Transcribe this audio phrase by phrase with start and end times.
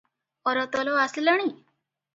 [0.53, 1.55] ଅରତଲ ଆସିଲାଣି?